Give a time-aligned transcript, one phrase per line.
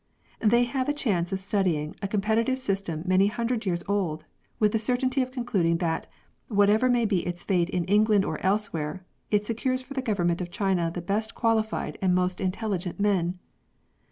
[0.39, 4.25] They have a chance of studying a competitive system many hundred years old,
[4.57, 6.07] with the certainty of concluding that,
[6.47, 10.49] whatever may be its fate in England or elsewhere, it secures for the government of
[10.49, 13.37] China the best qualified and most intelligent men.